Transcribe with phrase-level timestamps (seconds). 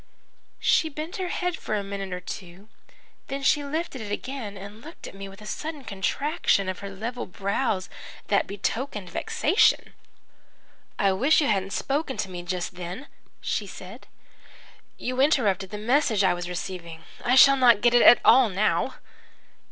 [0.57, 2.69] "She bent her head for a minute or two.
[3.27, 6.89] Then she lifted it again and looked at me with a sudden contraction of her
[6.89, 7.87] level brows
[8.25, 9.93] that betokened vexation.
[10.97, 13.05] "'I wish you hadn't spoken to me just then,'
[13.41, 14.07] she said.
[14.97, 17.03] 'You interrupted the message I was receiving.
[17.23, 18.95] I shall not get it at all now.'